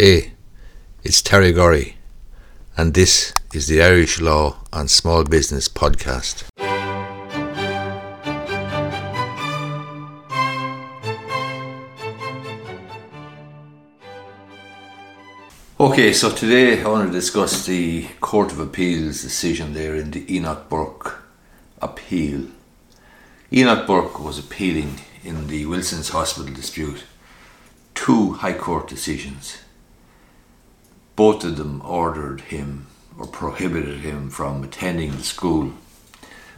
[0.00, 0.34] Hey,
[1.02, 1.96] it's Terry Gorry,
[2.76, 6.44] and this is the Irish Law and Small Business Podcast.
[15.80, 20.32] Okay, so today I want to discuss the Court of Appeal's decision there in the
[20.32, 21.24] Enoch Burke
[21.82, 22.46] appeal.
[23.52, 27.02] Enoch Burke was appealing in the Wilson's Hospital dispute
[27.96, 29.58] two High Court decisions.
[31.18, 32.86] Both of them ordered him
[33.18, 35.72] or prohibited him from attending the school,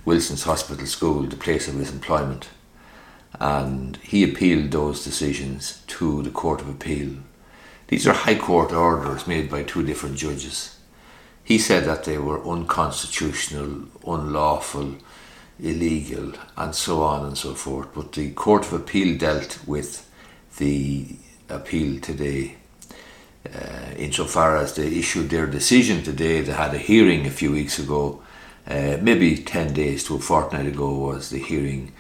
[0.05, 2.51] Wilson's Hospital School, the place of his employment.
[3.41, 7.21] And he appealed those decisions to the Court of Appeal.
[7.87, 10.77] These are High Court orders made by two different judges.
[11.43, 14.97] He said that they were unconstitutional, unlawful,
[15.59, 17.95] illegal, and so on and so forth.
[17.95, 20.07] But the Court of Appeal dealt with
[20.59, 21.17] the
[21.49, 22.59] appeal today.
[23.55, 27.79] Uh, insofar as they issued their decision today, they had a hearing a few weeks
[27.79, 28.23] ago,
[28.67, 31.93] uh, maybe 10 days to a fortnight ago was the hearing,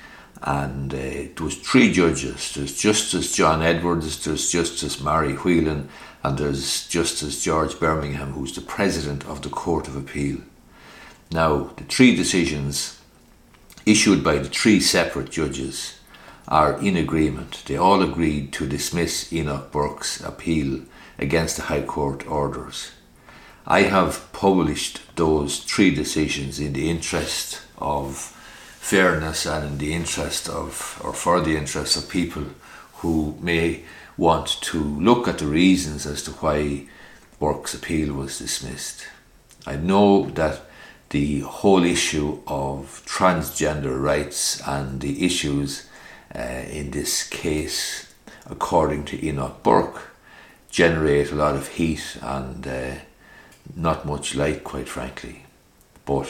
[0.42, 2.54] and uh, there was three judges.
[2.54, 5.88] There's Justice John Edwards, there's Justice Mary Whelan,
[6.22, 10.38] and there's Justice George Birmingham, who's the President of the Court of Appeal.
[11.32, 13.00] Now, the three decisions
[13.86, 15.98] issued by the three separate judges
[16.46, 17.62] are in agreement.
[17.66, 20.82] They all agreed to dismiss Enoch Burke's appeal
[21.20, 22.92] against the High Court orders.
[23.66, 28.16] I have published those three decisions in the interest of
[28.80, 32.46] fairness and in the interest of, or for the interest of people
[32.94, 33.84] who may
[34.16, 36.88] want to look at the reasons as to why
[37.38, 39.06] Burke's appeal was dismissed.
[39.66, 40.62] I know that
[41.10, 45.88] the whole issue of transgender rights and the issues
[46.34, 48.12] uh, in this case,
[48.46, 50.10] according to Enoch Burke,
[50.70, 52.94] generate a lot of heat and uh,
[53.74, 55.44] not much light, quite frankly.
[56.04, 56.28] But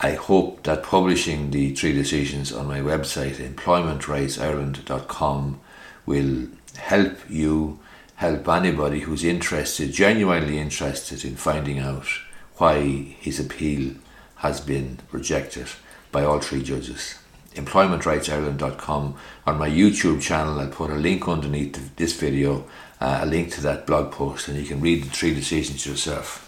[0.00, 5.60] I hope that publishing the three decisions on my website, employmentrightsireland.com,
[6.04, 7.78] will help you,
[8.16, 12.06] help anybody who's interested, genuinely interested in finding out
[12.56, 13.94] why his appeal
[14.36, 15.66] has been rejected
[16.12, 17.18] by all three judges
[17.56, 19.14] employmentrightsireland.com.
[19.46, 22.64] On my YouTube channel, I'll put a link underneath this video,
[23.00, 26.42] uh, a link to that blog post, and you can read the three decisions yourself.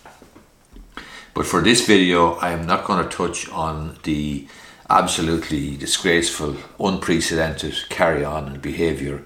[1.34, 4.46] But for this video, I am not going to touch on the
[4.90, 9.22] absolutely disgraceful, unprecedented carry on and behaviour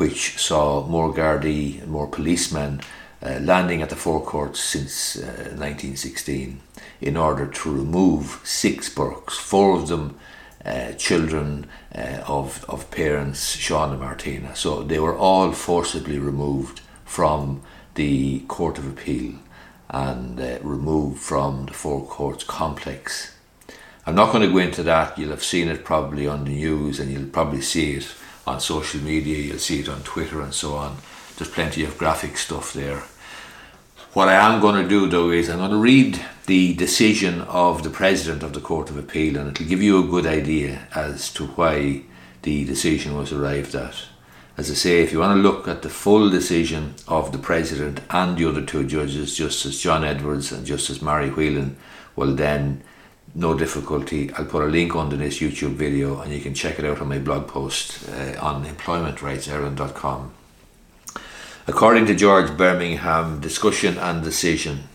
[0.00, 2.80] which saw more Gardaí and more policemen
[3.22, 6.58] uh, landing at the Four Courts since uh, 1916
[7.02, 10.18] in order to remove six Burkes, four of them
[10.64, 14.54] uh, children uh, of, of parents, Sean and Martina.
[14.54, 17.62] So they were all forcibly removed from
[17.94, 19.34] the Court of Appeal
[19.88, 23.36] and uh, removed from the Four Courts complex.
[24.06, 25.18] I'm not going to go into that.
[25.18, 28.14] You'll have seen it probably on the news and you'll probably see it
[28.46, 29.38] on social media.
[29.38, 30.96] You'll see it on Twitter and so on.
[31.36, 33.02] There's plenty of graphic stuff there.
[34.12, 36.20] What I am going to do though is I'm going to read
[36.50, 40.10] the decision of the President of the Court of Appeal and it'll give you a
[40.10, 42.02] good idea as to why
[42.42, 43.94] the decision was arrived at.
[44.56, 48.00] As I say, if you want to look at the full decision of the President
[48.10, 51.76] and the other two judges, Justice John Edwards and Justice Mary Whelan,
[52.16, 52.82] well then
[53.32, 54.32] no difficulty.
[54.32, 57.06] I'll put a link under this YouTube video and you can check it out on
[57.06, 60.32] my blog post uh, on employmentrightsireland.com.
[61.68, 64.88] According to George Birmingham, discussion and decision,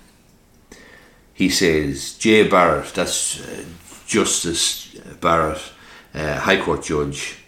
[1.35, 2.47] he says J.
[2.47, 3.65] Barrett, that's uh,
[4.07, 5.61] Justice Barrett,
[6.13, 7.39] uh, High Court judge,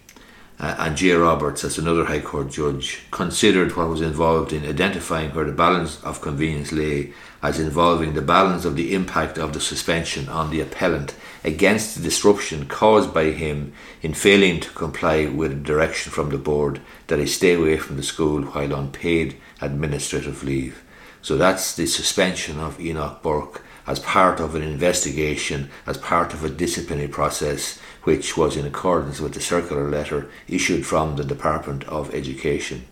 [0.59, 1.13] uh, and J.
[1.13, 6.03] Roberts, that's another High Court judge, considered what was involved in identifying where the balance
[6.03, 10.59] of convenience lay as involving the balance of the impact of the suspension on the
[10.59, 11.15] appellant
[11.45, 13.71] against the disruption caused by him
[14.01, 17.95] in failing to comply with a direction from the board that he stay away from
[17.95, 20.83] the school while on paid administrative leave.
[21.21, 26.43] So that's the suspension of Enoch Burke as part of an investigation, as part of
[26.43, 31.83] a disciplinary process, which was in accordance with the circular letter issued from the Department
[31.85, 32.85] of Education.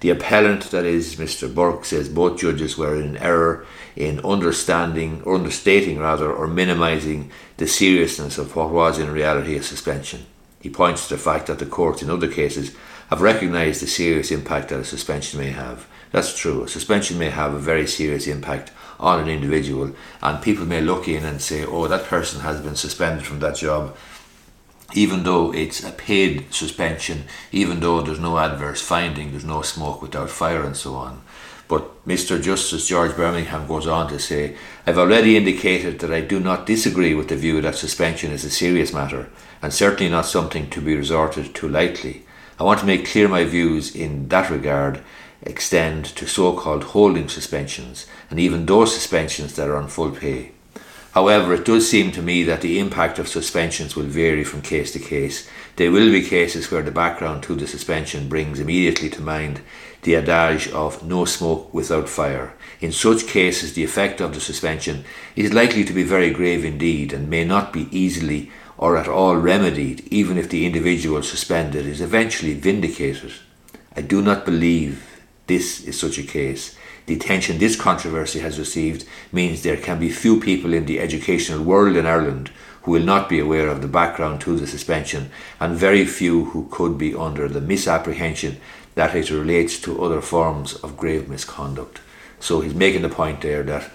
[0.00, 1.54] The appellant, that is Mr.
[1.54, 3.64] Burke, says both judges were in error
[3.96, 9.62] in understanding, or understating rather, or minimising the seriousness of what was in reality a
[9.62, 10.26] suspension.
[10.60, 12.74] He points to the fact that the courts in other cases
[13.08, 15.86] have recognised the serious impact that a suspension may have.
[16.14, 16.68] That's true.
[16.68, 18.70] Suspension may have a very serious impact
[19.00, 22.76] on an individual, and people may look in and say, oh, that person has been
[22.76, 23.96] suspended from that job
[24.92, 30.00] even though it's a paid suspension, even though there's no adverse finding, there's no smoke
[30.00, 31.20] without fire, and so on.
[31.66, 32.40] But Mr.
[32.40, 34.56] Justice George Birmingham goes on to say,
[34.86, 38.50] I've already indicated that I do not disagree with the view that suspension is a
[38.50, 39.30] serious matter
[39.60, 42.24] and certainly not something to be resorted to lightly.
[42.60, 45.02] I want to make clear my views in that regard
[45.44, 50.52] extend to so called holding suspensions and even those suspensions that are on full pay.
[51.12, 54.90] However, it does seem to me that the impact of suspensions will vary from case
[54.92, 55.48] to case.
[55.76, 59.60] There will be cases where the background to the suspension brings immediately to mind
[60.02, 62.54] the adage of no smoke without fire.
[62.80, 65.04] In such cases, the effect of the suspension
[65.36, 69.36] is likely to be very grave indeed and may not be easily or at all
[69.36, 73.32] remedied, even if the individual suspended is eventually vindicated.
[73.96, 75.13] I do not believe
[75.46, 76.76] this is such a case.
[77.06, 81.62] The attention this controversy has received means there can be few people in the educational
[81.62, 82.50] world in Ireland
[82.82, 86.68] who will not be aware of the background to the suspension, and very few who
[86.70, 88.60] could be under the misapprehension
[88.94, 92.00] that it relates to other forms of grave misconduct.
[92.40, 93.90] So he's making the point there that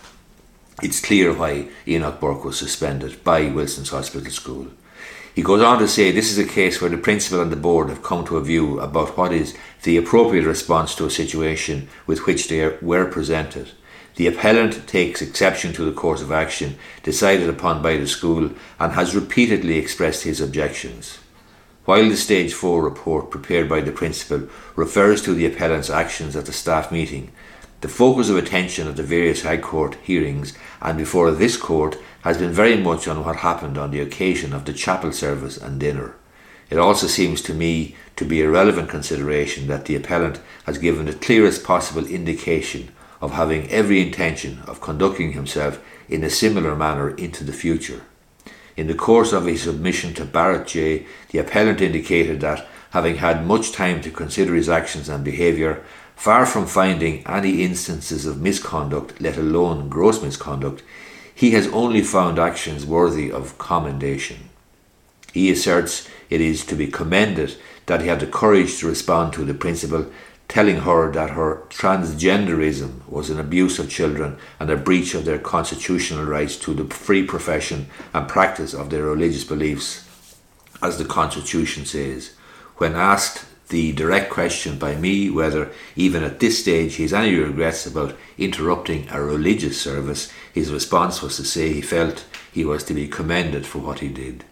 [0.81, 4.67] it's clear why Enoch Burke was suspended by Wilson's Hospital School.
[5.39, 7.87] He goes on to say this is a case where the principal and the board
[7.87, 12.25] have come to a view about what is the appropriate response to a situation with
[12.25, 13.69] which they were presented.
[14.17, 18.51] The appellant takes exception to the course of action decided upon by the school
[18.81, 21.19] and has repeatedly expressed his objections.
[21.85, 26.47] While the Stage 4 report prepared by the principal refers to the appellant's actions at
[26.47, 27.31] the staff meeting,
[27.79, 30.51] the focus of attention at the various High Court hearings
[30.81, 34.65] and before this court has been very much on what happened on the occasion of
[34.65, 36.15] the chapel service and dinner.
[36.69, 41.05] It also seems to me to be a relevant consideration that the appellant has given
[41.05, 47.09] the clearest possible indication of having every intention of conducting himself in a similar manner
[47.11, 48.01] into the future.
[48.77, 53.45] In the course of his submission to Barrett J, the appellant indicated that, having had
[53.45, 55.83] much time to consider his actions and behaviour,
[56.15, 60.83] far from finding any instances of misconduct, let alone gross misconduct,
[61.39, 64.49] he has only found actions worthy of commendation.
[65.31, 67.55] He asserts it is to be commended
[67.85, 70.07] that he had the courage to respond to the principal,
[70.49, 75.39] telling her that her transgenderism was an abuse of children and a breach of their
[75.39, 80.05] constitutional rights to the free profession and practice of their religious beliefs,
[80.81, 82.33] as the Constitution says.
[82.79, 87.35] When asked the direct question by me whether, even at this stage, he has any
[87.35, 92.83] regrets about interrupting a religious service, his response was to say he felt he was
[92.83, 94.43] to be commended for what he did.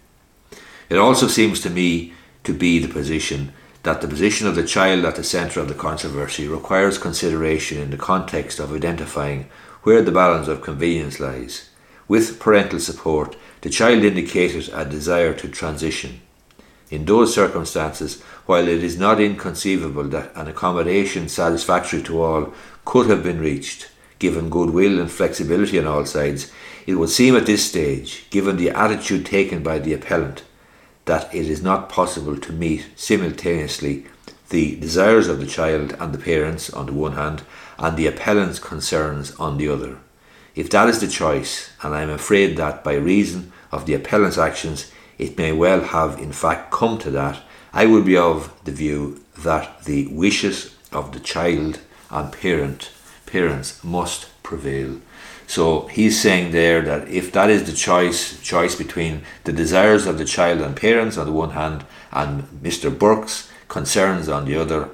[0.90, 2.14] It also seems to me
[2.44, 3.54] to be the position
[3.84, 7.90] that the position of the child at the centre of the controversy requires consideration in
[7.90, 9.50] the context of identifying
[9.84, 11.70] where the balance of convenience lies.
[12.08, 16.22] With parental support, the child indicated a desire to transition.
[16.90, 22.54] In those circumstances, while it is not inconceivable that an accommodation satisfactory to all
[22.86, 26.52] could have been reached, given goodwill and flexibility on all sides,
[26.86, 30.44] it would seem at this stage, given the attitude taken by the appellant,
[31.06, 34.06] that it is not possible to meet simultaneously
[34.50, 37.44] the desires of the child and the parents on the one hand,
[37.78, 39.98] and the appellant's concerns on the other.
[40.56, 44.38] If that is the choice, and I am afraid that by reason of the appellant's
[44.38, 47.40] actions it may well have in fact come to that,
[47.74, 51.80] I would be of the view that the wishes of the child
[52.10, 52.92] and parent
[53.28, 55.00] parents must prevail.
[55.46, 60.18] So he's saying there that if that is the choice choice between the desires of
[60.18, 62.90] the child and parents on the one hand and Mr.
[62.98, 64.90] Burke's concerns on the other,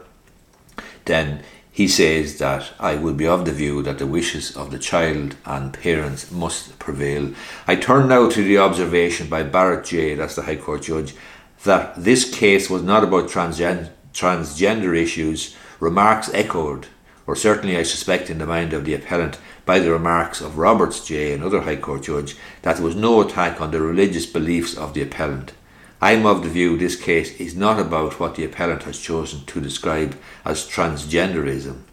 [1.05, 4.77] then he says that I would be of the view that the wishes of the
[4.77, 7.33] child and parents must prevail.
[7.67, 11.15] I turn now to the observation by Barrett J, that's the High Court judge,
[11.63, 16.87] that this case was not about transgen- transgender issues, remarks echoed,
[17.25, 21.05] or certainly I suspect in the mind of the appellant, by the remarks of Roberts
[21.05, 24.93] J, another High Court judge, that there was no attack on the religious beliefs of
[24.93, 25.53] the appellant.
[26.01, 29.45] I am of the view this case is not about what the appellant has chosen
[29.45, 31.83] to describe as transgenderism,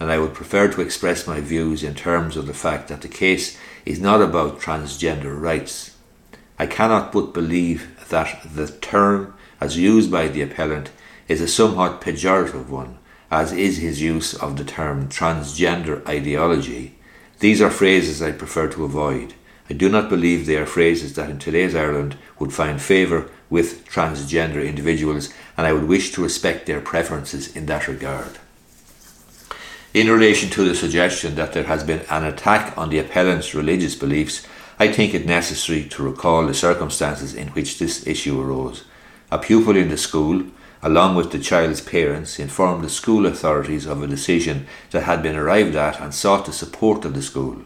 [0.00, 3.08] and I would prefer to express my views in terms of the fact that the
[3.08, 5.96] case is not about transgender rights.
[6.58, 10.90] I cannot but believe that the term, as used by the appellant,
[11.28, 12.97] is a somewhat pejorative one,
[13.30, 16.94] as is his use of the term transgender ideology.
[17.40, 19.34] These are phrases I prefer to avoid.
[19.70, 23.86] I do not believe they are phrases that in today's Ireland would find favour with
[23.86, 28.38] transgender individuals, and I would wish to respect their preferences in that regard.
[29.92, 33.94] In relation to the suggestion that there has been an attack on the appellant's religious
[33.94, 34.46] beliefs,
[34.78, 38.84] I think it necessary to recall the circumstances in which this issue arose.
[39.30, 40.44] A pupil in the school,
[40.82, 45.36] along with the child's parents, informed the school authorities of a decision that had been
[45.36, 47.62] arrived at and sought the support of the school.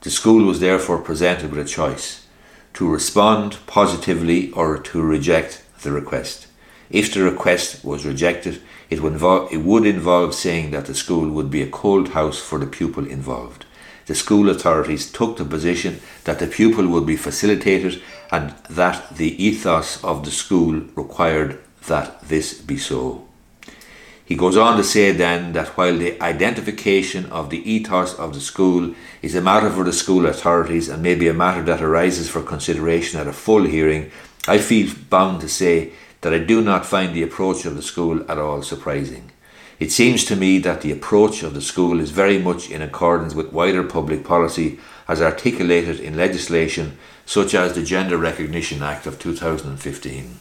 [0.00, 2.26] The school was therefore presented with a choice
[2.74, 6.48] to respond positively or to reject the request.
[6.90, 8.60] If the request was rejected,
[8.90, 12.38] it would, involve, it would involve saying that the school would be a cold house
[12.38, 13.64] for the pupil involved.
[14.06, 19.42] The school authorities took the position that the pupil would be facilitated and that the
[19.42, 23.26] ethos of the school required that this be so.
[24.26, 28.40] He goes on to say then that while the identification of the ethos of the
[28.40, 32.30] school is a matter for the school authorities and may be a matter that arises
[32.30, 34.10] for consideration at a full hearing,
[34.48, 38.24] I feel bound to say that I do not find the approach of the school
[38.30, 39.30] at all surprising.
[39.78, 43.34] It seems to me that the approach of the school is very much in accordance
[43.34, 49.18] with wider public policy as articulated in legislation such as the Gender Recognition Act of
[49.18, 50.38] 2015.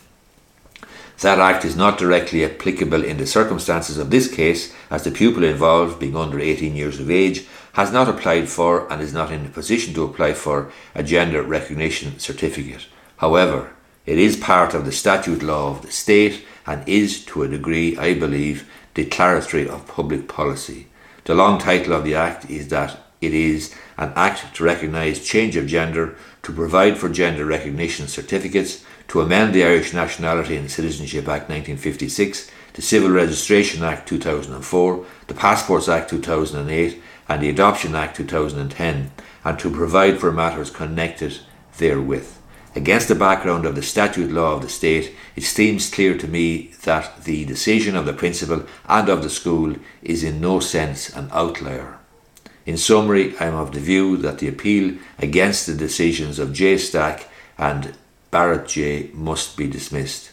[1.24, 5.46] That act is not directly applicable in the circumstances of this case, as the pupil
[5.46, 9.46] involved, being under 18 years of age, has not applied for and is not in
[9.46, 12.88] a position to apply for a gender recognition certificate.
[13.16, 13.72] However,
[14.06, 17.98] it is part of the statute law of the state and is, to a degree,
[17.98, 20.88] I believe, declaratory of public policy.
[21.24, 25.56] The long title of the Act is that it is an Act to recognise change
[25.56, 31.28] of gender, to provide for gender recognition certificates, to amend the Irish Nationality and Citizenship
[31.28, 38.16] Act 1956, the Civil Registration Act 2004, the Passports Act 2008, and the Adoption Act
[38.18, 39.12] 2010,
[39.46, 41.40] and to provide for matters connected
[41.78, 42.38] therewith.
[42.76, 46.74] Against the background of the statute law of the state, it seems clear to me
[46.84, 51.30] that the decision of the principal and of the school is in no sense an
[51.32, 52.00] outlier.
[52.66, 56.78] In summary, I am of the view that the appeal against the decisions of J.
[56.78, 57.94] Stack and
[58.34, 60.32] Barrett J must be dismissed.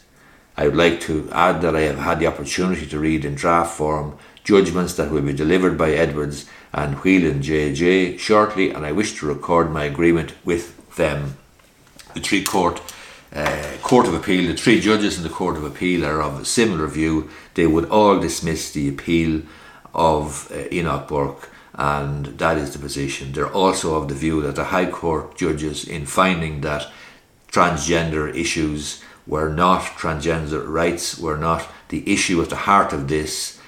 [0.57, 3.77] I would like to add that I have had the opportunity to read in draft
[3.77, 8.17] form judgments that will be delivered by Edwards and Whelan J.J.
[8.17, 11.37] shortly, and I wish to record my agreement with them.
[12.15, 12.81] The three court
[13.35, 16.47] uh, Court of Appeal, the three judges in the Court of Appeal are of a
[16.47, 17.29] similar view.
[17.53, 19.43] They would all dismiss the appeal
[19.93, 23.33] of uh, Enoch Burke and that is the position.
[23.33, 26.87] They're also of the view that the High Court judges, in finding that
[27.51, 33.61] transgender issues were not transgender rights, were not the issue at the heart of this,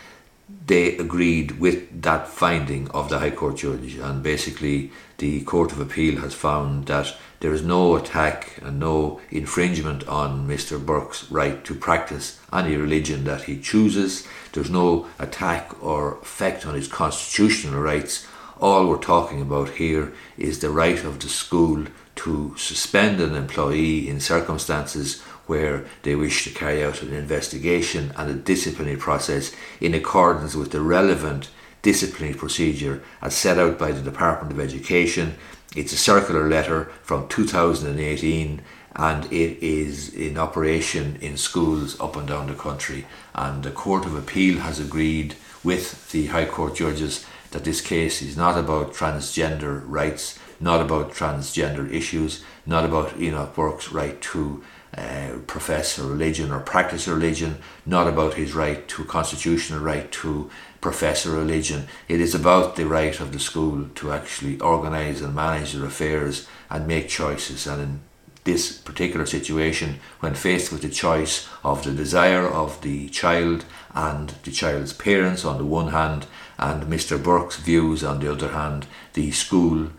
[0.67, 3.97] they agreed with that finding of the High Court judge.
[3.97, 9.21] And basically, the Court of Appeal has found that there is no attack and no
[9.31, 10.85] infringement on Mr.
[10.85, 14.27] Burke's right to practice any religion that he chooses.
[14.53, 18.27] There's no attack or effect on his constitutional rights.
[18.61, 21.87] All we're talking about here is the right of the school
[22.23, 28.31] to suspend an employee in circumstances where they wish to carry out an investigation and
[28.31, 31.51] a disciplinary process in accordance with the relevant
[31.83, 35.35] disciplinary procedure as set out by the Department of Education.
[35.75, 38.63] It's a circular letter from 2018
[38.95, 43.05] and it is in operation in schools up and down the country.
[43.35, 48.23] And the Court of Appeal has agreed with the High Court judges that this case
[48.23, 54.63] is not about transgender rights, not about transgender issues, not about Enoch Burke's right to
[54.97, 60.13] uh, profess a religion or practice a religion, not about his right to constitutional right
[60.13, 60.51] to
[60.81, 61.89] profess a religion.
[62.09, 66.47] It is about the right of the school to actually organise and manage their affairs
[66.71, 67.67] and make choices.
[67.67, 68.01] And in
[68.45, 73.65] this particular situation, when faced with the choice of the desire of the child
[73.95, 76.27] and the child's parents on the one hand,
[76.59, 77.21] and Mr.
[77.21, 79.91] Burke's views on the other hand, the school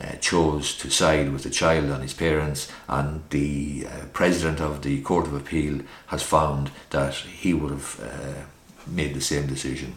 [0.00, 4.82] uh, chose to side with the child and his parents, and the uh, president of
[4.82, 8.42] the Court of Appeal has found that he would have uh,
[8.86, 9.94] made the same decision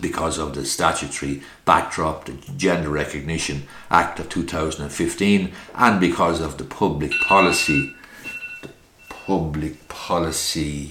[0.00, 6.64] because of the statutory backdrop, the Gender Recognition Act of 2015, and because of the
[6.64, 7.94] public policy,
[8.62, 8.70] the
[9.08, 10.88] public policy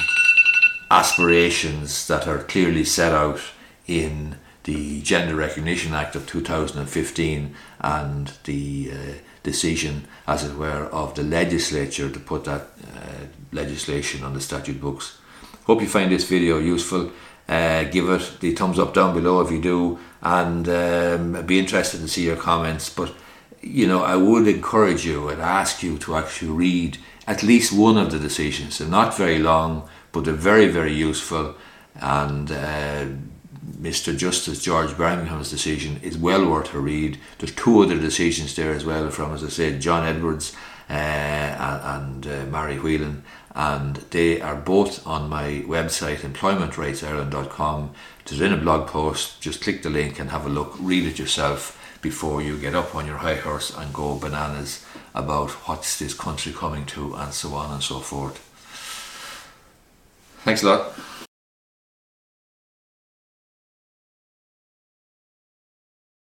[0.90, 3.42] aspirations that are clearly set out
[3.88, 8.96] in the Gender Recognition Act of 2015 and the uh,
[9.44, 14.80] decision, as it were, of the legislature to put that uh, legislation on the statute
[14.80, 15.18] books.
[15.66, 17.12] Hope you find this video useful.
[17.50, 22.00] Uh, give it the thumbs up down below if you do, and um, be interested
[22.00, 22.90] to see your comments.
[22.90, 23.14] But
[23.62, 26.98] you know, I would encourage you and ask you to actually read
[27.28, 28.78] at least one of the decisions.
[28.78, 31.56] They're not very long, but they're very, very useful.
[31.96, 33.06] And uh,
[33.82, 34.16] Mr.
[34.16, 37.18] Justice George Birmingham's decision is well worth a read.
[37.40, 40.56] There's two other decisions there as well from, as I said, John Edwards
[40.90, 43.24] uh, and, uh, Mary Whelan.
[43.56, 47.92] and they are both on my website employmentrightsireland.com.
[48.26, 51.18] There's in a blog post, just click the link and have a look, read it
[51.20, 56.14] yourself before you get up on your high horse and go bananas about what's this
[56.14, 58.38] country coming to and so on and so forth.
[60.44, 60.94] Thanks a lot.